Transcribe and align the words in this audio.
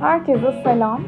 Herkese 0.00 0.52
selam. 0.64 1.00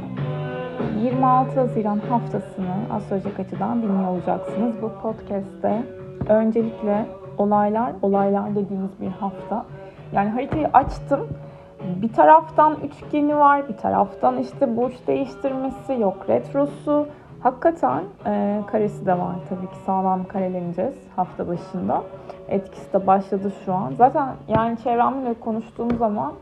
26 1.02 1.60
Haziran 1.60 1.98
haftasını 1.98 2.74
astrolojik 2.92 3.40
açıdan 3.40 3.82
dinliyor 3.82 4.08
olacaksınız. 4.08 4.82
Bu 4.82 4.92
podcast'te 5.02 5.82
öncelikle 6.28 7.06
olaylar, 7.38 7.92
olaylar 8.02 8.54
dediğimiz 8.54 9.00
bir 9.00 9.08
hafta. 9.08 9.64
Yani 10.12 10.30
haritayı 10.30 10.68
açtım. 10.72 11.28
Bir 12.02 12.12
taraftan 12.12 12.76
üçgeni 12.82 13.36
var, 13.36 13.68
bir 13.68 13.76
taraftan 13.76 14.38
işte 14.38 14.76
burç 14.76 14.94
değiştirmesi, 15.06 16.00
yok 16.00 16.28
retrosu. 16.28 17.06
Hakikaten 17.46 18.04
e, 18.26 18.62
karesi 18.66 19.06
de 19.06 19.18
var 19.18 19.36
tabii 19.48 19.66
ki 19.66 19.76
sağlam 19.86 20.24
kareleneceğiz 20.24 20.94
hafta 21.16 21.48
başında. 21.48 22.02
Etkisi 22.48 22.92
de 22.92 23.06
başladı 23.06 23.52
şu 23.64 23.74
an. 23.74 23.92
Zaten 23.98 24.28
yani 24.48 24.78
çevremle 24.84 25.34
konuştuğum 25.34 25.98
zaman 25.98 26.32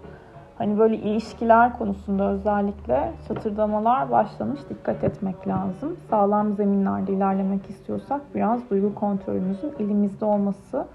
Hani 0.58 0.78
böyle 0.78 0.96
ilişkiler 0.96 1.78
konusunda 1.78 2.30
özellikle 2.30 3.12
çatırdamalar 3.28 4.10
başlamış. 4.10 4.60
Dikkat 4.70 5.04
etmek 5.04 5.48
lazım. 5.48 5.96
Sağlam 6.10 6.54
zeminlerde 6.54 7.12
ilerlemek 7.12 7.70
istiyorsak 7.70 8.20
biraz 8.34 8.70
duygu 8.70 8.94
kontrolümüzün 8.94 9.72
elimizde 9.78 10.24
olması 10.24 10.86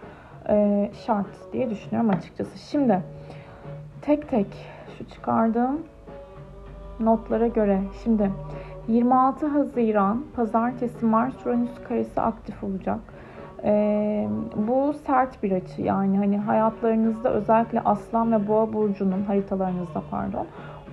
e, 0.50 0.90
şart 1.06 1.54
diye 1.54 1.70
düşünüyorum 1.70 2.10
açıkçası. 2.10 2.58
Şimdi 2.58 3.02
tek 4.02 4.30
tek 4.30 4.48
şu 4.98 5.10
çıkardığım 5.10 5.80
notlara 7.00 7.48
göre 7.48 7.82
şimdi 8.04 8.32
26 8.90 9.48
Haziran 9.48 10.24
Pazartesi 10.36 11.06
Mars 11.06 11.46
Uranüs 11.46 11.70
karesi 11.88 12.22
aktif 12.22 12.64
olacak. 12.64 13.00
Ee, 13.64 14.28
bu 14.56 14.94
sert 14.94 15.44
bir 15.44 15.52
açı 15.52 15.82
yani 15.82 16.18
hani 16.18 16.38
hayatlarınızda 16.38 17.30
özellikle 17.30 17.82
Aslan 17.82 18.32
ve 18.32 18.48
Boğa 18.48 18.74
burcunun 18.74 19.24
haritalarınızda 19.24 20.04
pardon 20.12 20.48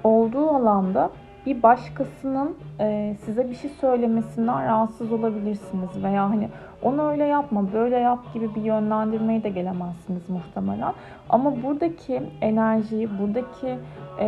olduğu 0.04 0.50
alanda 0.50 1.10
bir 1.46 1.62
başkasının 1.62 2.56
e, 2.80 3.16
size 3.24 3.50
bir 3.50 3.54
şey 3.54 3.70
söylemesinden 3.70 4.64
rahatsız 4.66 5.12
olabilirsiniz 5.12 6.02
veya 6.02 6.30
hani 6.30 6.48
onu 6.82 7.10
öyle 7.10 7.24
yapma 7.24 7.72
böyle 7.72 7.96
yap 7.96 8.34
gibi 8.34 8.54
bir 8.54 8.62
yönlendirmeye 8.62 9.42
de 9.42 9.48
gelemezsiniz 9.48 10.28
muhtemelen. 10.28 10.92
Ama 11.28 11.62
buradaki 11.62 12.22
enerjiyi, 12.40 13.08
buradaki 13.18 13.78
e, 14.20 14.26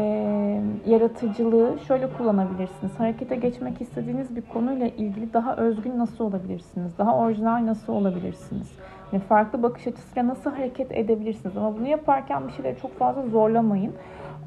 yaratıcılığı 0.86 1.78
şöyle 1.88 2.08
kullanabilirsiniz. 2.12 3.00
Harekete 3.00 3.36
geçmek 3.36 3.80
istediğiniz 3.80 4.36
bir 4.36 4.42
konuyla 4.42 4.86
ilgili 4.86 5.32
daha 5.32 5.56
özgün 5.56 5.98
nasıl 5.98 6.24
olabilirsiniz? 6.24 6.98
Daha 6.98 7.16
orijinal 7.16 7.66
nasıl 7.66 7.92
olabilirsiniz? 7.92 8.72
Yani 9.12 9.22
farklı 9.22 9.62
bakış 9.62 9.86
açısıyla 9.86 10.28
nasıl 10.28 10.50
hareket 10.50 10.92
edebilirsiniz? 10.92 11.56
Ama 11.56 11.76
bunu 11.78 11.88
yaparken 11.88 12.48
bir 12.48 12.52
şeyleri 12.52 12.78
çok 12.78 12.98
fazla 12.98 13.22
zorlamayın 13.22 13.92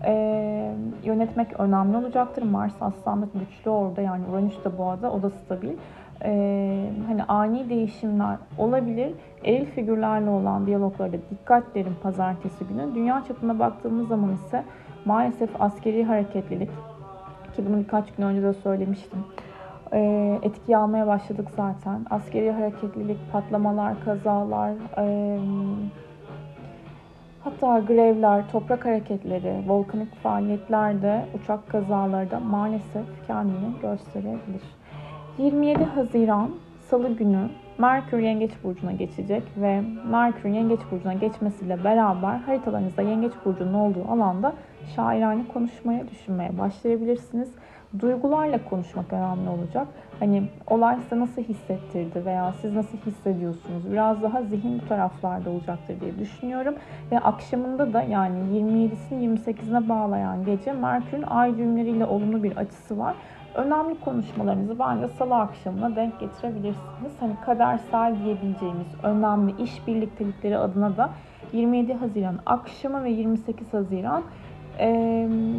e, 0.05 0.73
yönetmek 1.03 1.59
önemli 1.59 1.97
olacaktır. 1.97 2.43
Mars 2.43 2.73
Aslan'da 2.81 3.27
güçlü 3.39 3.69
orada 3.71 4.01
yani 4.01 4.23
Uranüs 4.31 4.65
de 4.65 4.77
boğada 4.77 5.11
o 5.11 5.21
da 5.21 5.29
stabil. 5.29 5.71
E, 6.23 6.89
hani 7.07 7.23
ani 7.23 7.69
değişimler 7.69 8.37
olabilir. 8.57 9.13
Eril 9.43 9.65
figürlerle 9.65 10.29
olan 10.29 10.67
diyaloglarda 10.67 11.17
dikkat 11.31 11.75
derin 11.75 11.95
pazartesi 12.03 12.65
günü. 12.65 12.95
Dünya 12.95 13.23
çapına 13.27 13.59
baktığımız 13.59 14.07
zaman 14.07 14.33
ise 14.33 14.63
maalesef 15.05 15.61
askeri 15.61 16.03
hareketlilik 16.03 16.69
ki 17.55 17.65
bunu 17.65 17.79
birkaç 17.79 18.11
gün 18.11 18.23
önce 18.23 18.43
de 18.43 18.53
söylemiştim. 18.53 19.19
E, 19.93 19.99
etki 20.41 20.77
almaya 20.77 21.07
başladık 21.07 21.47
zaten. 21.55 22.05
Askeri 22.09 22.51
hareketlilik, 22.51 23.17
patlamalar, 23.31 24.03
kazalar, 24.05 24.73
e, 24.97 25.37
Hatta 27.43 27.79
grevler, 27.79 28.51
toprak 28.51 28.85
hareketleri, 28.85 29.63
volkanik 29.67 30.15
faaliyetlerde, 30.15 31.25
uçak 31.33 31.69
kazaları 31.69 32.31
da 32.31 32.39
maalesef 32.39 33.27
kendini 33.27 33.71
gösterebilir. 33.81 34.61
27 35.37 35.83
Haziran 35.83 36.49
Salı 36.89 37.09
günü 37.09 37.49
Merkür 37.77 38.19
Yengeç 38.19 38.51
Burcu'na 38.63 38.91
geçecek 38.91 39.43
ve 39.57 39.81
Merkür 40.11 40.49
Yengeç 40.49 40.79
Burcu'na 40.91 41.13
geçmesiyle 41.13 41.83
beraber 41.83 42.37
haritalarınızda 42.37 43.01
Yengeç 43.01 43.33
Burcu'nun 43.45 43.73
olduğu 43.73 44.07
alanda 44.11 44.53
şairane 44.95 45.47
konuşmaya, 45.53 46.09
düşünmeye 46.09 46.57
başlayabilirsiniz 46.57 47.49
duygularla 47.99 48.59
konuşmak 48.69 49.13
önemli 49.13 49.49
olacak. 49.49 49.87
Hani 50.19 50.43
olay 50.67 50.97
size 51.03 51.19
nasıl 51.19 51.41
hissettirdi 51.41 52.25
veya 52.25 52.53
siz 52.61 52.73
nasıl 52.73 52.97
hissediyorsunuz? 52.97 53.91
Biraz 53.91 54.23
daha 54.23 54.43
zihin 54.43 54.81
bu 54.81 54.87
taraflarda 54.87 55.49
olacaktır 55.49 56.01
diye 56.01 56.19
düşünüyorum. 56.19 56.75
Ve 57.11 57.19
akşamında 57.19 57.93
da 57.93 58.01
yani 58.01 58.37
27'sini 58.59 59.37
28'ine 59.37 59.89
bağlayan 59.89 60.45
gece 60.45 60.73
Merkür'ün 60.73 61.23
ay 61.23 61.57
düğümleriyle 61.57 62.05
olumlu 62.05 62.43
bir 62.43 62.57
açısı 62.57 62.99
var. 62.99 63.15
Önemli 63.55 63.99
konuşmalarınızı 63.99 64.79
bence 64.79 65.07
salı 65.07 65.35
akşamına 65.35 65.95
denk 65.95 66.19
getirebilirsiniz. 66.19 67.11
Hani 67.19 67.33
kadersel 67.45 68.15
diyebileceğimiz 68.23 68.87
önemli 69.03 69.63
iş 69.63 69.87
birliktelikleri 69.87 70.57
adına 70.57 70.97
da 70.97 71.09
27 71.53 71.93
Haziran 71.93 72.39
akşamı 72.45 73.03
ve 73.03 73.09
28 73.09 73.73
Haziran 73.73 74.23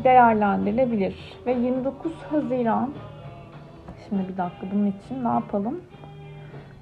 değerlendirilebilir. 0.05 1.17
Ve 1.47 1.53
29 1.53 2.13
Haziran 2.31 2.91
şimdi 4.09 4.29
bir 4.29 4.37
dakika 4.37 4.67
bunun 4.73 4.87
için 4.87 5.25
ne 5.25 5.29
yapalım? 5.29 5.81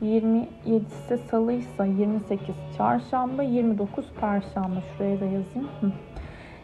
27'si 0.02 1.18
salıysa 1.30 1.84
28 1.84 2.54
çarşamba, 2.76 3.42
29 3.42 4.04
perşembe. 4.20 4.80
Şuraya 4.96 5.20
da 5.20 5.24
yazayım. 5.24 5.68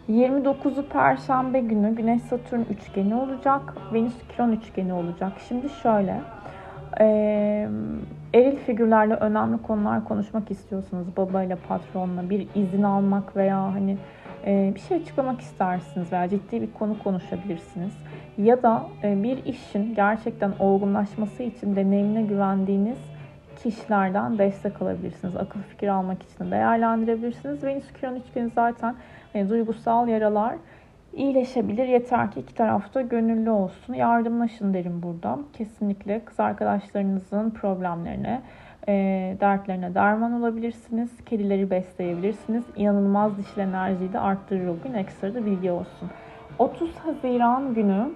29'u 0.09 0.89
perşembe 0.89 1.61
günü 1.61 1.94
Güneş 1.94 2.22
Satürn 2.22 2.61
üçgeni 2.61 3.15
olacak. 3.15 3.77
Venüs 3.93 4.15
Kiron 4.28 4.53
üçgeni 4.53 4.93
olacak. 4.93 5.33
Şimdi 5.49 5.69
şöyle. 5.69 6.21
Ee, 7.00 7.69
eril 8.34 8.56
figürlerle 8.56 9.15
önemli 9.15 9.62
konular 9.62 10.05
konuşmak 10.05 10.50
istiyorsunuz. 10.50 11.17
Babayla, 11.17 11.59
patronla 11.69 12.31
bir 12.31 12.47
izin 12.55 12.83
almak 12.83 13.37
veya 13.37 13.62
hani 13.62 13.97
ee, 14.47 14.72
bir 14.75 14.81
şey 14.81 14.97
açıklamak 14.97 15.41
istersiniz 15.41 16.12
veya 16.12 16.28
ciddi 16.28 16.62
bir 16.62 16.73
konu 16.73 16.99
konuşabilirsiniz. 16.99 17.93
Ya 18.38 18.62
da 18.62 18.87
e, 19.03 19.23
bir 19.23 19.44
işin 19.44 19.94
gerçekten 19.94 20.53
olgunlaşması 20.59 21.43
için 21.43 21.77
deneyimine 21.77 22.23
güvendiğiniz 22.23 22.99
kişilerden 23.71 24.38
destek 24.38 24.82
alabilirsiniz. 24.82 25.37
Akıl 25.37 25.60
fikir 25.60 25.88
almak 25.88 26.22
için 26.22 26.50
değerlendirebilirsiniz. 26.50 27.65
Venüs 27.65 27.93
Kiron 27.93 28.15
üçgeni 28.15 28.49
zaten 28.49 28.94
hani, 29.32 29.49
duygusal 29.49 30.09
yaralar 30.09 30.54
iyileşebilir. 31.12 31.88
Yeter 31.88 32.31
ki 32.31 32.41
iki 32.41 32.55
tarafta 32.55 33.00
gönüllü 33.00 33.50
olsun. 33.50 33.94
Yardımlaşın 33.94 34.75
derim 34.75 35.03
burada. 35.03 35.38
Kesinlikle 35.53 36.25
kız 36.25 36.41
arkadaşlarınızın 36.41 37.50
problemlerine, 37.50 38.43
e, 38.88 38.93
dertlerine 39.41 39.94
derman 39.94 40.32
olabilirsiniz. 40.32 41.25
Kedileri 41.25 41.71
besleyebilirsiniz. 41.71 42.65
İnanılmaz 42.76 43.38
dişil 43.38 43.60
enerjiyi 43.60 44.12
de 44.12 44.19
arttırır 44.19 44.66
o 44.66 44.76
gün. 44.84 44.94
Ekstra 44.94 45.34
da 45.34 45.47
bilgi 45.47 45.71
olsun. 45.71 46.10
30 46.59 46.94
Haziran 46.97 47.75
günü 47.75 48.09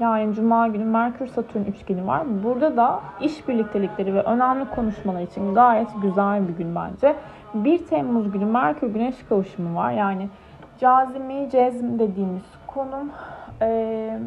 yani 0.00 0.34
Cuma 0.34 0.68
günü 0.68 0.84
Merkür 0.84 1.26
Satürn 1.26 1.62
üçgeni 1.62 2.06
var. 2.06 2.22
Burada 2.44 2.76
da 2.76 3.00
iş 3.20 3.48
birliktelikleri 3.48 4.14
ve 4.14 4.22
önemli 4.22 4.70
konuşmalar 4.70 5.20
için 5.20 5.54
gayet 5.54 5.88
güzel 6.02 6.48
bir 6.48 6.56
gün 6.56 6.74
bence. 6.74 7.16
1 7.54 7.86
Temmuz 7.86 8.32
günü 8.32 8.44
Merkür 8.44 8.88
Güneş 8.88 9.14
kavuşumu 9.28 9.76
var. 9.76 9.92
Yani 9.92 10.28
cazimi, 10.80 11.50
cezm 11.50 11.98
dediğimiz 11.98 12.42
konum 12.66 13.10
e, 13.62 14.18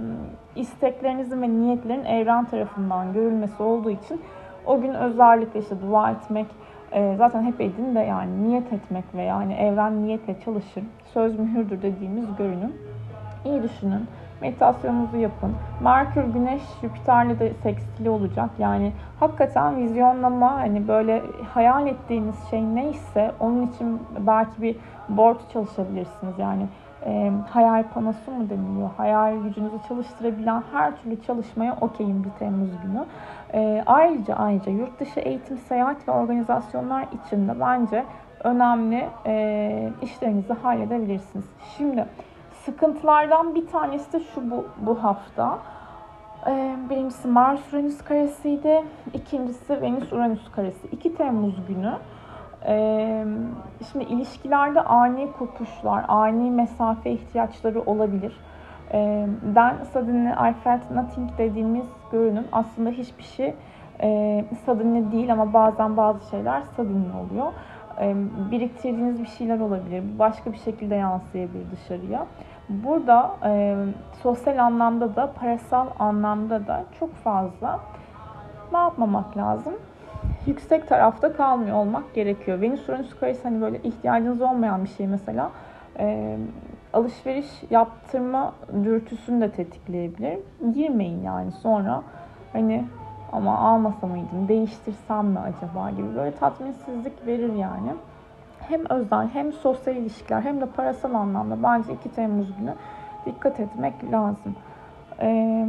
isteklerinizin 0.56 1.42
ve 1.42 1.50
niyetlerin 1.50 2.06
evren 2.06 2.46
tarafından 2.46 3.14
görülmesi 3.14 3.64
olduğu 3.64 3.90
için 3.90 4.22
o 4.66 4.82
gün 4.82 4.94
özellikle 4.94 5.60
işte 5.60 5.76
dua 5.82 6.12
etmek, 6.12 6.46
e, 6.92 7.16
zaten 7.18 7.44
hep 7.44 7.62
edin 7.62 7.96
de 7.96 8.00
yani 8.00 8.44
niyet 8.44 8.74
etmek 8.74 9.04
veya 9.16 9.36
hani 9.36 9.54
evren 9.54 10.04
niyetle 10.04 10.36
çalışır. 10.46 10.84
Söz 11.14 11.40
mühürdür 11.40 11.82
dediğimiz 11.82 12.26
görünüm. 12.38 12.74
İyi 13.46 13.64
düşünün. 13.64 14.08
Meditasyonunuzu 14.42 15.18
yapın. 15.18 15.56
Merkür, 15.82 16.24
Güneş, 16.24 16.62
Jüpiter'le 16.82 17.40
de 17.40 17.54
sekstili 17.64 18.10
olacak. 18.10 18.50
Yani 18.60 18.92
hakikaten 19.20 19.78
vizyonlama 19.78 20.52
hani 20.52 20.88
böyle 20.88 21.22
hayal 21.54 21.88
ettiğiniz 21.88 22.36
şey 22.50 22.62
neyse 22.76 23.32
onun 23.40 23.68
için 23.68 24.02
belki 24.20 24.62
bir 24.62 24.76
board 25.10 25.40
çalışabilirsiniz. 25.54 26.40
Yani 26.40 26.68
e, 27.06 27.32
hayal 27.50 27.84
panosu 27.94 28.32
mu 28.32 28.50
deniliyor? 28.50 28.90
Hayal 28.98 29.44
gücünüzü 29.44 29.78
çalıştırabilen 29.88 30.64
her 30.72 30.98
türlü 30.98 31.22
çalışmaya 31.22 31.78
okeyim 31.82 32.24
bir 32.24 32.30
Temmuz 32.30 32.70
günü. 32.84 33.06
E, 33.54 33.84
ayrıca 33.86 34.36
ayrıca 34.36 34.72
yurt 34.72 35.00
dışı 35.00 35.20
eğitim, 35.20 35.58
seyahat 35.58 36.08
ve 36.08 36.12
organizasyonlar 36.12 37.06
için 37.26 37.48
de 37.48 37.60
bence 37.60 38.04
önemli 38.44 39.08
e, 39.26 39.90
işlerinizi 40.02 40.54
halledebilirsiniz. 40.54 41.46
Şimdi 41.78 42.06
sıkıntılardan 42.68 43.56
bir 43.56 43.68
tanesi 43.68 44.14
de 44.14 44.20
şu 44.20 44.52
bu, 44.52 44.66
bu 44.78 45.04
hafta. 45.04 45.60
E, 46.48 46.76
birincisi 46.90 47.28
Mars 47.28 47.74
Uranüs 47.74 48.04
karesiydi. 48.04 48.84
İkincisi 49.14 49.82
Venüs 49.82 50.14
Uranüs 50.14 50.52
karesi. 50.52 50.88
2 50.88 51.16
Temmuz 51.16 51.56
günü 51.68 51.94
Ee, 52.66 53.26
şimdi 53.92 54.06
ilişkilerde 54.06 54.82
ani 54.82 55.32
kopuşlar, 55.32 56.06
ani 56.08 56.52
mesafe 56.52 57.12
ihtiyaçları 57.12 57.82
olabilir. 57.82 58.38
Ee, 58.94 59.28
then 59.54 59.76
suddenly 59.94 60.52
I 60.52 60.54
felt 60.64 60.92
nothing 60.92 61.30
dediğimiz 61.38 61.86
görünüm 62.12 62.46
aslında 62.52 62.90
hiçbir 62.90 63.24
şey 63.24 63.56
e, 64.02 64.46
suddenly 64.66 65.12
değil 65.12 65.34
ama 65.34 65.54
bazen 65.54 65.98
bazı 65.98 66.30
şeyler 66.30 66.62
suddenly 66.76 67.12
oluyor. 67.26 67.54
Biriktirdiğiniz 68.52 69.22
bir 69.22 69.28
şeyler 69.28 69.60
olabilir. 69.60 70.04
Başka 70.20 70.52
bir 70.52 70.58
şekilde 70.58 70.96
yansıyabilir 70.96 71.66
dışarıya. 71.72 72.26
Burada 72.70 73.36
sosyal 74.24 74.58
anlamda 74.58 75.16
da 75.16 75.32
parasal 75.32 75.88
anlamda 76.00 76.68
da 76.68 76.84
çok 77.00 77.16
fazla 77.16 77.80
ne 78.72 78.78
yapmamak 78.78 79.38
lazım? 79.38 79.74
Yüksek 80.46 80.90
tarafta 80.90 81.34
kalmıyor 81.34 81.78
olmak 81.78 82.14
gerekiyor. 82.14 82.62
Venüs 82.62 82.90
Uranüs 82.90 83.20
karesi 83.20 83.44
hani 83.44 83.62
böyle 83.62 83.78
ihtiyacınız 83.78 84.42
olmayan 84.42 84.84
bir 84.84 84.90
şey 84.90 85.08
mesela. 85.08 85.52
Alışveriş 86.94 87.64
yaptırma 87.70 88.54
dürtüsünü 88.84 89.42
de 89.42 89.52
tetikleyebilir. 89.52 90.40
Girmeyin 90.74 91.24
yani 91.24 91.52
sonra 91.52 92.02
hani 92.54 92.86
ama 93.32 93.58
almasa 93.58 94.08
mıydım, 94.08 94.48
değiştirsem 94.48 95.26
mi 95.26 95.40
acaba 95.40 95.90
gibi 95.90 96.16
böyle 96.16 96.36
tatminsizlik 96.36 97.28
verir 97.28 97.54
yani. 97.54 97.94
Hem 98.60 98.82
özel 98.90 99.28
hem 99.34 99.54
sosyal 99.54 99.96
ilişkiler 99.96 100.42
hem 100.42 100.62
de 100.62 100.66
parasal 100.66 101.14
anlamda 101.14 101.64
bence 101.64 101.94
2 101.94 102.10
Temmuz 102.10 102.58
günü 102.58 102.74
dikkat 103.26 103.60
etmek 103.60 104.12
lazım. 104.12 104.56
Ee, 105.22 105.68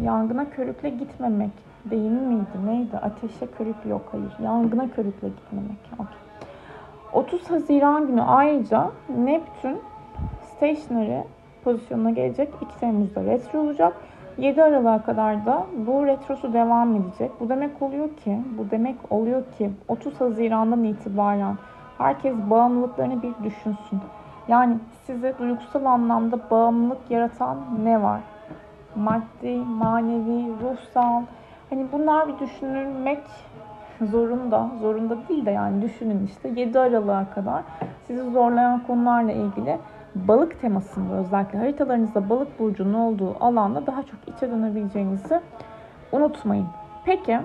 yangına 0.00 0.50
körükle 0.50 0.88
gitmemek 0.88 1.50
değil 1.90 2.10
miydi? 2.10 2.66
Neydi? 2.66 2.96
Ateşe 2.96 3.46
körük 3.46 3.86
yok. 3.86 4.02
Hayır. 4.12 4.32
Yangına 4.42 4.90
körükle 4.90 5.28
gitmemek. 5.28 5.78
Okay. 5.94 6.06
30 7.12 7.50
Haziran 7.50 8.06
günü 8.06 8.22
ayrıca 8.22 8.90
Neptün 9.18 9.80
stationary 10.42 11.22
pozisyonuna 11.64 12.10
gelecek. 12.10 12.48
2 12.60 12.80
Temmuz'da 12.80 13.24
retro 13.24 13.58
olacak. 13.58 13.96
7 14.38 14.62
Aralık'a 14.62 15.02
kadar 15.02 15.46
da 15.46 15.66
bu 15.86 16.06
retrosu 16.06 16.52
devam 16.52 16.96
edecek. 16.96 17.30
Bu 17.40 17.48
demek 17.48 17.82
oluyor 17.82 18.08
ki, 18.16 18.40
bu 18.58 18.70
demek 18.70 18.96
oluyor 19.10 19.42
ki 19.58 19.70
30 19.88 20.20
Haziran'dan 20.20 20.84
itibaren 20.84 21.56
herkes 21.98 22.34
bağımlılıklarını 22.50 23.22
bir 23.22 23.34
düşünsün. 23.44 24.00
Yani 24.48 24.76
size 25.06 25.34
duygusal 25.38 25.84
anlamda 25.84 26.38
bağımlılık 26.50 27.10
yaratan 27.10 27.58
ne 27.84 28.02
var? 28.02 28.20
Maddi, 28.96 29.56
manevi, 29.56 30.52
ruhsal. 30.62 31.22
Hani 31.70 31.86
bunlar 31.92 32.28
bir 32.28 32.38
düşünülmek 32.38 33.22
zorunda. 34.00 34.70
Zorunda 34.80 35.16
değil 35.28 35.46
de 35.46 35.50
yani 35.50 35.82
düşünün 35.82 36.26
işte 36.26 36.48
7 36.60 36.78
Aralık'a 36.78 37.34
kadar 37.34 37.62
sizi 38.06 38.30
zorlayan 38.30 38.82
konularla 38.86 39.32
ilgili 39.32 39.78
balık 40.28 40.60
temasında 40.60 41.14
özellikle 41.14 41.58
haritalarınızda 41.58 42.28
balık 42.30 42.58
burcunun 42.58 42.94
olduğu 42.94 43.44
alanda 43.44 43.86
daha 43.86 44.02
çok 44.02 44.20
içe 44.26 44.50
dönebileceğinizi 44.50 45.40
unutmayın. 46.12 46.66
Peki 47.04 47.40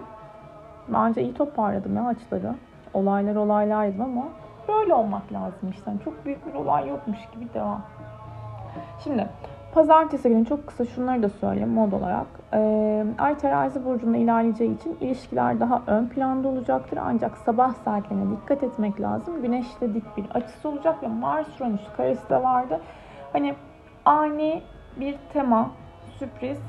bence 0.88 1.21
iyi 1.21 1.33
toparladım 1.33 1.95
ya 1.95 2.07
açıları. 2.07 2.56
Olaylar 2.94 3.35
olaylardı 3.35 4.03
ama 4.03 4.23
böyle 4.68 4.94
olmak 4.94 5.33
lazım 5.33 5.69
işte. 5.69 5.91
çok 6.06 6.25
büyük 6.25 6.47
bir 6.47 6.53
olay 6.53 6.88
yokmuş 6.89 7.19
gibi 7.33 7.53
devam. 7.53 7.81
Şimdi 9.03 9.29
Pazartesi 9.73 10.29
günü 10.29 10.45
çok 10.45 10.68
kısa 10.68 10.85
şunları 10.85 11.23
da 11.23 11.29
söyleyeyim 11.29 11.69
mod 11.69 11.91
olarak. 11.91 12.27
Ee, 12.53 13.06
Ay 13.18 13.38
terazi 13.38 13.85
burcunda 13.85 14.18
ilerleyeceği 14.18 14.75
için 14.75 14.97
ilişkiler 15.01 15.59
daha 15.59 15.81
ön 15.88 16.07
planda 16.07 16.47
olacaktır. 16.47 17.00
Ancak 17.01 17.38
sabah 17.38 17.73
saatlerine 17.73 18.38
dikkat 18.38 18.63
etmek 18.63 19.01
lazım. 19.01 19.41
Güneşle 19.41 19.94
dik 19.94 20.18
bir 20.18 20.25
açısı 20.33 20.69
olacak 20.69 21.03
ve 21.03 21.07
Mars 21.07 21.62
Uranüs 21.62 21.81
karesi 21.97 22.29
de 22.29 22.44
vardı. 22.44 22.79
Hani 23.33 23.56
ani 24.06 24.63
bir 25.00 25.15
tema, 25.33 25.69
sürpriz, 26.19 26.59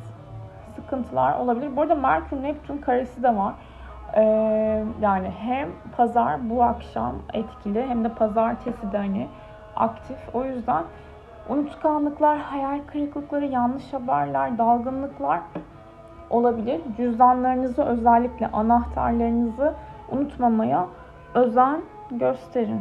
sıkıntılar 0.77 1.39
olabilir. 1.39 1.77
Bu 1.77 1.83
arada 1.83 1.95
Merkür 1.95 2.43
Neptün 2.43 2.79
karesi 2.79 3.23
de 3.23 3.37
var. 3.37 3.55
Ee, 4.17 4.85
yani 5.01 5.31
hem 5.39 5.69
pazar 5.97 6.51
bu 6.51 6.63
akşam 6.63 7.15
etkili 7.33 7.87
hem 7.87 8.05
de 8.05 8.09
pazartesi 8.09 8.93
de 8.93 8.97
hani 8.97 9.29
aktif. 9.77 10.35
O 10.35 10.45
yüzden 10.45 10.85
Unutkanlıklar, 11.49 12.39
hayal 12.39 12.79
kırıklıkları, 12.87 13.47
yanlış 13.47 13.93
haberler, 13.93 14.59
dalgınlıklar 14.59 15.41
olabilir. 16.31 16.81
Cüzdanlarınızı 16.97 17.83
özellikle 17.83 18.47
anahtarlarınızı 18.47 19.75
unutmamaya 20.11 20.87
özen 21.35 21.81
gösterin. 22.11 22.81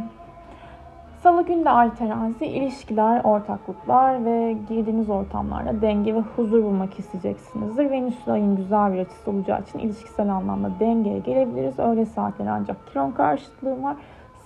Salı 1.23 1.45
günde 1.45 1.69
ay 1.69 1.95
terazi, 1.95 2.45
ilişkiler, 2.45 3.21
ortaklıklar 3.23 4.25
ve 4.25 4.57
girdiğiniz 4.69 5.09
ortamlarda 5.09 5.81
denge 5.81 6.15
ve 6.15 6.19
huzur 6.19 6.63
bulmak 6.63 6.99
isteyeceksinizdir. 6.99 7.91
Venüs 7.91 8.27
ayın 8.27 8.55
güzel 8.55 8.93
bir 8.93 8.99
açısı 8.99 9.31
olacağı 9.31 9.61
için 9.61 9.79
ilişkisel 9.79 10.29
anlamda 10.29 10.71
dengeye 10.79 11.19
gelebiliriz. 11.19 11.79
Öğle 11.79 12.05
saatleri 12.05 12.49
ancak 12.49 12.87
kiron 12.87 13.11
karşıtlığı 13.11 13.83
var. 13.83 13.95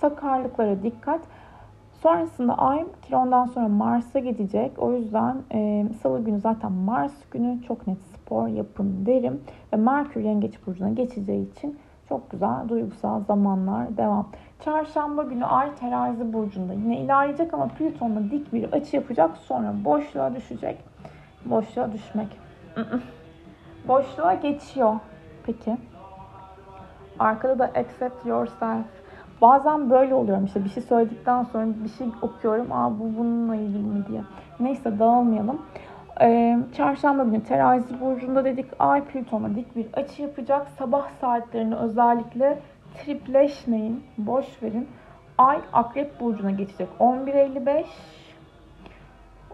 Sakarlıklara 0.00 0.82
dikkat. 0.82 1.20
Sonrasında 2.06 2.54
Ay 2.58 2.84
Kiron'dan 3.02 3.46
sonra 3.46 3.68
Mars'a 3.68 4.18
gidecek. 4.18 4.78
O 4.78 4.92
yüzden 4.92 5.36
e, 5.52 5.86
Salı 6.02 6.24
günü 6.24 6.40
zaten 6.40 6.72
Mars 6.72 7.12
günü 7.30 7.62
çok 7.62 7.86
net 7.86 7.98
spor 8.02 8.48
yapın 8.48 9.06
derim. 9.06 9.40
Ve 9.72 9.76
Merkür 9.76 10.20
Yengeç 10.20 10.66
Burcu'na 10.66 10.90
geçeceği 10.90 11.50
için 11.52 11.78
çok 12.08 12.30
güzel 12.30 12.68
duygusal 12.68 13.20
zamanlar 13.20 13.96
devam. 13.96 14.28
Çarşamba 14.60 15.22
günü 15.22 15.44
Ay 15.44 15.74
Terazi 15.74 16.32
Burcu'nda 16.32 16.72
yine 16.72 17.00
ilerleyecek 17.00 17.54
ama 17.54 17.68
Plüton'la 17.68 18.30
dik 18.30 18.52
bir 18.52 18.72
açı 18.72 18.96
yapacak. 18.96 19.36
Sonra 19.36 19.74
boşluğa 19.84 20.34
düşecek. 20.34 20.78
Boşluğa 21.44 21.92
düşmek. 21.92 22.28
Boşluğa 23.88 24.34
geçiyor. 24.34 24.94
Peki. 25.46 25.76
Arkada 27.18 27.58
da 27.58 27.64
accept 27.64 28.26
yourself 28.26 28.95
Bazen 29.42 29.90
böyle 29.90 30.14
oluyorum 30.14 30.44
işte 30.44 30.64
bir 30.64 30.68
şey 30.68 30.82
söyledikten 30.82 31.42
sonra 31.42 31.66
bir 31.84 31.88
şey 31.88 32.06
okuyorum. 32.22 32.72
Aa 32.72 32.98
bu 32.98 33.18
bununla 33.18 33.56
ilgili 33.56 33.82
mi 33.82 34.04
diye. 34.08 34.20
Neyse 34.60 34.98
dağılmayalım. 34.98 35.62
Ee, 36.20 36.58
çarşamba 36.76 37.24
günü 37.24 37.44
terazi 37.44 38.00
burcunda 38.00 38.44
dedik 38.44 38.66
ay 38.78 39.04
Plüton'a 39.04 39.54
dik 39.54 39.76
bir 39.76 39.86
açı 39.92 40.22
yapacak. 40.22 40.68
Sabah 40.78 41.08
saatlerini 41.20 41.74
özellikle 41.74 42.58
tripleşmeyin, 42.94 44.04
boş 44.18 44.62
verin. 44.62 44.88
Ay 45.38 45.58
akrep 45.72 46.20
burcuna 46.20 46.50
geçecek 46.50 46.88
11.55 47.00 47.84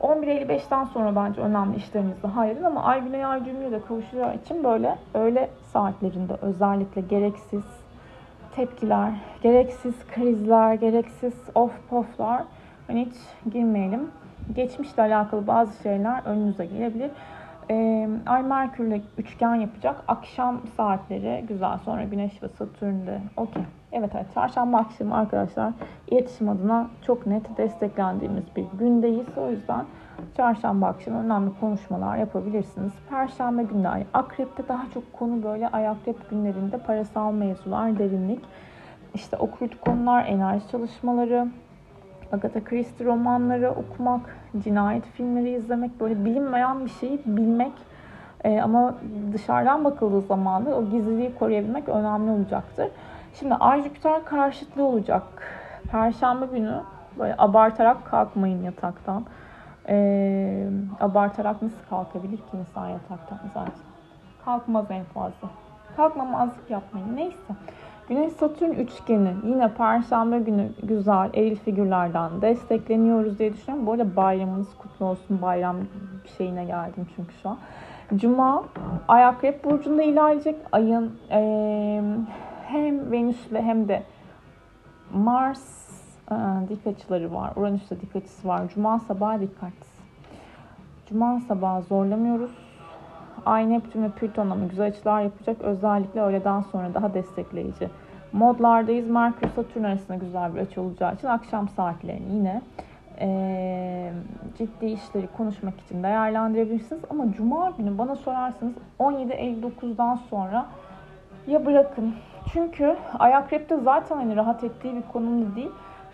11.55'ten 0.00 0.85
sonra 0.85 1.17
bence 1.17 1.40
önemli 1.40 1.76
işlerinizde 1.76 2.26
hayırın 2.26 2.64
ama 2.64 2.83
ay 2.83 3.04
güney 3.04 3.25
ay 3.25 3.45
düğümüyle 3.45 3.73
de 3.73 3.80
kavuşacağı 3.88 4.37
için 4.37 4.64
böyle 4.64 4.99
öğle 5.14 5.50
saatlerinde 5.73 6.35
özellikle 6.42 7.00
gereksiz 7.00 7.81
tepkiler, 8.56 9.12
gereksiz 9.42 9.94
krizler, 10.14 10.75
gereksiz 10.75 11.35
of 11.54 11.73
poflar 11.90 12.42
hani 12.87 13.06
hiç 13.06 13.52
girmeyelim. 13.52 14.11
Geçmişle 14.54 15.02
alakalı 15.02 15.47
bazı 15.47 15.82
şeyler 15.82 16.23
önünüze 16.25 16.66
gelebilir. 16.66 17.11
Ee, 17.71 18.09
Ay 18.26 18.42
Merkür'le 18.42 19.00
üçgen 19.19 19.54
yapacak. 19.54 20.04
Akşam 20.09 20.61
saatleri 20.76 21.45
güzel. 21.49 21.78
Sonra 21.78 22.04
Güneş 22.04 22.42
ve 22.42 22.49
Satürn'de. 22.49 23.21
Okey. 23.37 23.62
Evet 23.92 24.11
evet. 24.14 24.26
Çarşamba 24.35 24.78
akşamı 24.78 25.16
arkadaşlar 25.16 25.73
iletişim 26.09 26.49
adına 26.49 26.90
çok 27.07 27.26
net 27.26 27.59
desteklendiğimiz 27.59 28.45
bir 28.57 28.64
gündeyiz. 28.78 29.26
O 29.37 29.50
yüzden 29.50 29.85
çarşamba 30.37 30.87
akşamı 30.87 31.25
önemli 31.25 31.50
konuşmalar 31.61 32.16
yapabilirsiniz. 32.16 32.92
Perşembe 33.11 33.62
günü 33.62 33.88
ay 33.88 34.04
akrepte 34.14 34.69
daha 34.69 34.85
çok 34.95 35.12
konu 35.12 35.42
böyle 35.42 35.69
ay 35.69 35.88
akrep 35.88 36.31
günlerinde 36.31 36.78
parasal 36.78 37.33
mevzular, 37.33 37.99
derinlik, 37.99 38.40
işte 39.14 39.37
okült 39.37 39.81
konular, 39.81 40.26
enerji 40.26 40.69
çalışmaları, 40.71 41.49
Agatha 42.32 42.64
Christie 42.64 43.06
romanları 43.06 43.70
okumak, 43.70 44.36
cinayet 44.58 45.04
filmleri 45.04 45.50
izlemek, 45.50 46.00
böyle 46.00 46.24
bilinmeyen 46.24 46.84
bir 46.84 46.90
şeyi 46.90 47.20
bilmek 47.26 47.72
ee, 48.44 48.60
ama 48.60 48.94
dışarıdan 49.32 49.84
bakıldığı 49.84 50.20
zaman 50.20 50.66
da 50.66 50.76
o 50.76 50.84
gizliliği 50.84 51.34
koruyabilmek 51.38 51.88
önemli 51.88 52.30
olacaktır. 52.30 52.88
Şimdi 53.34 53.54
Ay 53.54 53.82
Jüpiter 53.82 54.24
karşıtlığı 54.24 54.84
olacak. 54.84 55.22
Perşembe 55.90 56.46
günü 56.46 56.80
böyle 57.18 57.34
abartarak 57.38 58.06
kalkmayın 58.06 58.62
yataktan. 58.62 59.24
Ee, 59.88 60.66
abartarak 61.00 61.62
nasıl 61.62 61.84
kalkabilir 61.90 62.36
ki 62.36 62.56
insan 62.60 62.88
yataktan 62.88 63.38
zaten? 63.54 63.72
Kalkmaz 64.44 64.90
en 64.90 65.04
fazla. 65.04 65.48
Kalkmamazlık 65.96 66.70
yapmayın. 66.70 67.16
Neyse. 67.16 67.36
Güneş 68.09 68.32
Satürn 68.32 68.71
üçgeni 68.71 69.35
yine 69.44 69.75
Perşembe 69.75 70.38
günü 70.38 70.68
güzel 70.82 71.30
eril 71.35 71.56
figürlerden 71.56 72.42
destekleniyoruz 72.42 73.38
diye 73.38 73.52
düşünüyorum. 73.52 73.87
Bu 73.87 73.92
arada 73.92 74.16
bayramınız 74.16 74.68
kutlu 74.78 75.06
olsun. 75.06 75.42
Bayram 75.42 75.76
şeyine 76.38 76.64
geldim 76.64 77.06
çünkü 77.16 77.35
şu 77.42 77.49
an. 77.49 77.59
Cuma 78.16 78.64
Akrep 79.09 79.64
Burcu'nda 79.64 80.02
ilerleyecek. 80.02 80.56
Ayın 80.73 81.12
e, 81.30 82.02
hem 82.66 83.12
Venüs'le 83.12 83.52
hem 83.52 83.88
de 83.88 84.02
Mars 85.14 85.90
e, 86.30 86.35
dik 86.68 86.87
açıları 86.87 87.35
var. 87.35 87.52
Uranüs'te 87.56 88.00
dik 88.00 88.16
açısı 88.16 88.49
var. 88.49 88.62
Cuma 88.75 88.99
sabahı 88.99 89.40
dikkat. 89.40 89.73
Cuma 91.09 91.40
sabahı 91.40 91.82
zorlamıyoruz. 91.82 92.50
Ay 93.46 93.70
Neptün 93.70 94.02
ve 94.02 94.08
Plüton'la 94.08 94.54
mı 94.54 94.68
güzel 94.68 94.87
açılar 94.87 95.22
yapacak. 95.22 95.61
Özellikle 95.61 96.20
öğleden 96.20 96.61
sonra 96.61 96.94
daha 96.94 97.14
destekleyici 97.14 97.88
modlardayız. 98.32 99.11
Merkür 99.11 99.49
Satürn 99.49 99.84
arasında 99.84 100.16
güzel 100.16 100.54
bir 100.54 100.61
açı 100.61 100.82
olacağı 100.82 101.14
için 101.14 101.28
akşam 101.28 101.68
saatlerini 101.68 102.34
yine 102.34 102.62
e, 103.20 104.12
ciddi 104.58 104.87
işleri 104.87 105.28
konuşmak 105.37 105.80
için 105.80 106.02
değerlendirebilirsiniz. 106.02 107.02
Ama 107.11 107.32
Cuma 107.32 107.70
günü 107.70 107.99
bana 107.99 108.16
sorarsanız 108.16 108.72
17.59'dan 109.00 110.14
sonra 110.30 110.66
ya 111.46 111.66
bırakın. 111.66 112.14
Çünkü 112.52 112.96
Ayakrep'te 113.18 113.76
zaten 113.76 114.16
hani 114.16 114.37
rahat 114.37 114.64
ettiği 114.64 114.96
bir 114.96 115.02
konumda 115.12 115.56
değil. 115.56 115.70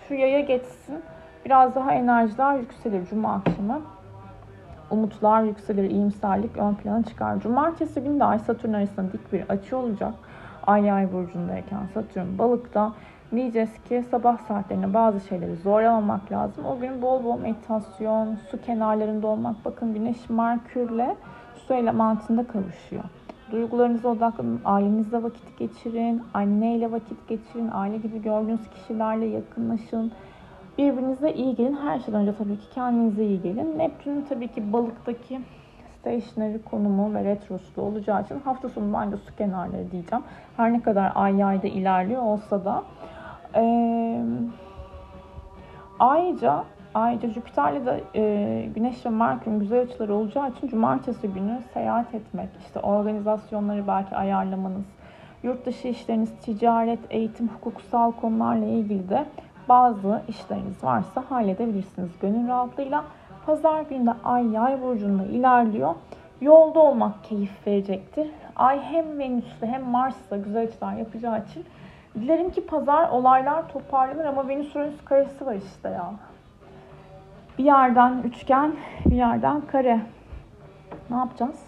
Şu 0.08 0.14
yaya 0.14 0.40
geçsin. 0.40 1.02
Biraz 1.44 1.74
daha 1.74 1.92
enerjiler 1.92 2.54
yükselir 2.54 3.06
Cuma 3.06 3.32
akşamı. 3.32 3.80
Umutlar 4.90 5.42
yükselir, 5.42 5.90
iyimserlik 5.90 6.56
ön 6.56 6.74
plana 6.74 7.02
çıkar. 7.02 7.40
Cumartesi 7.40 8.00
günü 8.00 8.20
de 8.20 8.24
Ay 8.24 8.38
Satürn 8.38 8.72
arasında 8.72 9.12
dik 9.12 9.32
bir 9.32 9.42
açı 9.48 9.76
olacak. 9.76 10.14
Ay 10.66 10.84
yay 10.84 11.12
burcundayken 11.12 11.86
Satürn 11.94 12.38
balıkta 12.38 12.92
diyeceğiz 13.34 13.70
ki 13.88 14.04
sabah 14.10 14.38
saatlerinde 14.38 14.94
bazı 14.94 15.20
şeyleri 15.20 15.56
zorlamamak 15.56 16.32
lazım. 16.32 16.64
O 16.64 16.78
gün 16.80 17.02
bol 17.02 17.24
bol 17.24 17.38
meditasyon, 17.38 18.36
su 18.50 18.60
kenarlarında 18.60 19.26
olmak. 19.26 19.64
Bakın 19.64 19.94
Güneş 19.94 20.30
Merkür'le 20.30 21.16
su 21.66 21.74
elementinde 21.74 22.46
kavuşuyor. 22.46 23.04
Duygularınıza 23.52 24.08
odaklanın, 24.08 24.60
ailenizle 24.64 25.22
vakit 25.22 25.58
geçirin, 25.58 26.22
anneyle 26.34 26.92
vakit 26.92 27.28
geçirin, 27.28 27.70
aile 27.72 27.96
gibi 27.96 28.22
gördüğünüz 28.22 28.70
kişilerle 28.70 29.26
yakınlaşın. 29.26 30.12
Birbirinize 30.78 31.32
iyi 31.32 31.54
gelin. 31.54 31.76
Her 31.76 32.00
şeyden 32.00 32.20
önce 32.20 32.36
tabii 32.36 32.56
ki 32.56 32.70
kendinize 32.74 33.24
iyi 33.24 33.42
gelin. 33.42 33.78
Neptün'ün 33.78 34.26
tabii 34.28 34.48
ki 34.48 34.72
balıktaki 34.72 35.40
stationary 36.00 36.58
konumu 36.70 37.14
ve 37.14 37.24
retrosu 37.24 37.82
olacağı 37.82 38.22
için 38.22 38.40
hafta 38.44 38.68
sonu 38.68 38.94
bence 38.94 39.16
su 39.16 39.36
kenarları 39.36 39.90
diyeceğim. 39.90 40.24
Her 40.56 40.72
ne 40.72 40.82
kadar 40.82 41.12
ay 41.14 41.36
yayda 41.36 41.66
ilerliyor 41.66 42.22
olsa 42.22 42.64
da. 42.64 42.82
Ee, 43.54 44.22
ayrıca 45.98 46.64
Ayrıca 46.94 47.28
Jüpiter'le 47.28 47.86
de 47.86 48.04
e, 48.14 48.68
Güneş 48.74 49.06
ve 49.06 49.10
Merkür'ün 49.10 49.60
güzel 49.60 49.80
açıları 49.80 50.14
olacağı 50.14 50.50
için 50.50 50.68
cumartesi 50.68 51.28
günü 51.28 51.58
seyahat 51.74 52.14
etmek, 52.14 52.48
işte 52.66 52.80
organizasyonları 52.80 53.86
belki 53.86 54.16
ayarlamanız, 54.16 54.84
yurt 55.42 55.66
dışı 55.66 55.88
işleriniz, 55.88 56.30
ticaret, 56.42 56.98
eğitim, 57.10 57.48
hukuksal 57.48 58.12
konularla 58.12 58.66
ilgili 58.66 59.08
de 59.08 59.24
bazı 59.68 60.22
işleriniz 60.28 60.84
varsa 60.84 61.24
halledebilirsiniz 61.28 62.10
gönül 62.20 62.48
rahatlığıyla. 62.48 63.04
Pazar 63.46 63.82
günü 63.82 64.06
de 64.06 64.12
Ay 64.24 64.46
Yay 64.46 64.82
burcunda 64.82 65.24
ilerliyor. 65.24 65.94
Yolda 66.40 66.80
olmak 66.80 67.24
keyif 67.24 67.66
verecektir. 67.66 68.30
Ay 68.56 68.80
hem 68.82 69.18
Venüs'te 69.18 69.66
hem 69.66 69.84
Mars'ta 69.84 70.36
güzel 70.36 70.62
açılar 70.62 70.92
yapacağı 70.94 71.42
için 71.44 71.64
dilerim 72.14 72.50
ki 72.50 72.66
pazar 72.66 73.08
olaylar 73.08 73.68
toparlanır 73.68 74.24
ama 74.24 74.48
Venüs 74.48 74.76
Uranüs 74.76 75.04
karesi 75.04 75.46
var 75.46 75.54
işte 75.54 75.88
ya. 75.88 76.12
Bir 77.58 77.64
yerden 77.64 78.22
üçgen, 78.24 78.74
bir 79.04 79.16
yerden 79.16 79.60
kare. 79.60 80.00
Ne 81.10 81.16
yapacağız? 81.16 81.62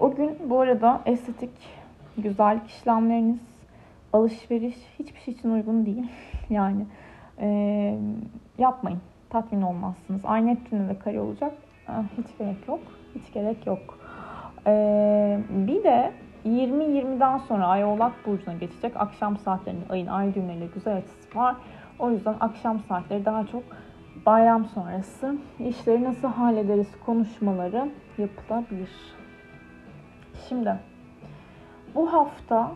O 0.00 0.14
gün 0.14 0.38
bu 0.44 0.60
arada 0.60 1.00
estetik, 1.06 1.50
güzellik 2.18 2.66
işlemleriniz, 2.66 3.38
alışveriş 4.12 4.76
hiçbir 4.98 5.20
şey 5.20 5.34
için 5.34 5.50
uygun 5.50 5.86
değil. 5.86 6.06
Yani 6.50 6.86
e, 7.40 7.98
yapmayın 8.58 9.00
tatmin 9.30 9.62
olmazsınız. 9.62 10.20
Ay 10.24 10.46
Neptün'de 10.46 10.88
de 10.88 10.98
kare 10.98 11.20
olacak. 11.20 11.52
Ah, 11.88 12.02
hiç 12.18 12.38
gerek 12.38 12.68
yok. 12.68 12.80
Hiç 13.14 13.32
gerek 13.32 13.66
yok. 13.66 13.98
Ee, 14.66 15.40
bir 15.50 15.84
de 15.84 16.12
20-20'den 16.46 17.38
sonra 17.38 17.66
Ay 17.66 17.84
Oğlak 17.84 18.12
Burcu'na 18.26 18.54
geçecek. 18.54 18.92
Akşam 18.96 19.36
saatlerinde 19.36 19.84
ayın 19.90 20.06
ay 20.06 20.34
düğümleriyle 20.34 20.66
güzel 20.74 20.96
açısı 20.96 21.38
var. 21.38 21.56
O 21.98 22.10
yüzden 22.10 22.34
akşam 22.40 22.80
saatleri 22.80 23.24
daha 23.24 23.46
çok 23.46 23.62
bayram 24.26 24.64
sonrası 24.64 25.36
işleri 25.58 26.04
nasıl 26.04 26.28
hallederiz 26.28 26.88
konuşmaları 27.06 27.90
yapılabilir. 28.18 28.90
Şimdi 30.48 30.74
bu 31.94 32.12
hafta 32.12 32.72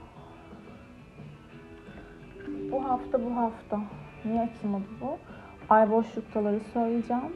bu 2.72 2.84
hafta 2.84 3.24
bu 3.24 3.36
hafta 3.36 3.80
niye 4.24 4.40
açılmadı 4.40 4.84
bu? 5.00 5.18
ay 5.70 5.90
boşluktaları 5.90 6.60
söyleyeceğim. 6.72 7.32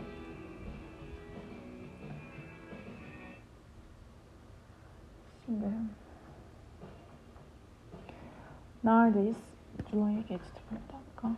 Şimdi 5.46 5.64
neredeyiz? 8.84 9.36
Julay'a 9.90 10.20
geçti 10.20 10.60
bir 10.70 10.76
dakika. 10.76 11.28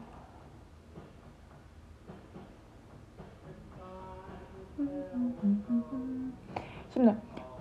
Şimdi 6.95 7.15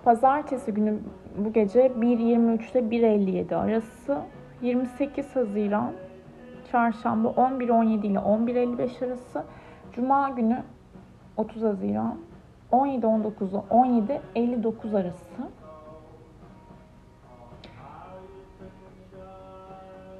pazartesi 0.04 0.74
günü 0.74 0.98
bu 1.38 1.52
gece 1.52 1.86
1.23 1.86 2.70
ile 2.72 2.80
1.57 2.80 3.56
arası 3.56 4.22
28 4.62 5.36
Haziran 5.36 5.92
Çarşamba 6.74 7.28
11-17 7.28 8.06
ile 8.06 8.18
11.55 8.18 9.06
arası. 9.06 9.44
Cuma 9.92 10.28
günü 10.28 10.62
30 11.36 11.62
Haziran 11.62 12.16
17-19 12.72 13.50
ile 13.50 13.62
17-59 14.34 15.00
arası. 15.00 15.42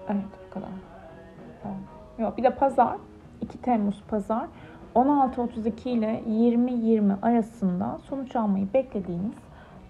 Evet 0.08 0.25
bu 0.46 0.54
kadar. 0.54 0.68
Tamam. 1.62 1.78
Yok 2.18 2.38
bir 2.38 2.42
de 2.42 2.50
pazar 2.50 2.96
2 3.40 3.62
Temmuz 3.62 4.02
pazar 4.08 4.46
16.32 4.94 5.88
ile 5.88 6.23
20.20 6.28 7.20
arasında 7.23 7.99
sonuç 8.08 8.37
almayı 8.37 8.66
beklediğiniz 8.75 9.38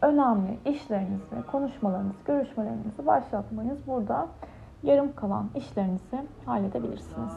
önemli 0.03 0.59
işlerinizi, 0.65 1.47
konuşmalarınızı, 1.53 2.25
görüşmelerinizi 2.27 3.07
başlatmanız 3.07 3.79
burada 3.87 4.27
yarım 4.85 5.15
kalan 5.15 5.51
işlerinizi 5.55 6.27
halledebilirsiniz. 6.47 7.33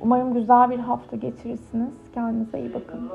Umarım 0.00 0.34
güzel 0.34 0.70
bir 0.70 0.78
hafta 0.78 1.16
geçirirsiniz. 1.16 1.94
Kendinize 2.14 2.58
iyi 2.60 2.74
bakın. 2.74 3.10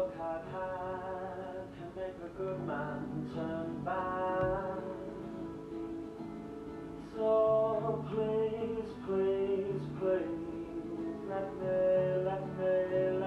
Please, 8.11 8.91
please, 9.07 9.85
please, 9.99 10.25
let 11.29 11.47
me, 11.59 12.23
let 12.23 12.43
me, 12.57 12.73
let 13.01 13.19
me. 13.19 13.24